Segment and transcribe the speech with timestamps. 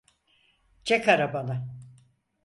[0.83, 1.67] Çek arabanı!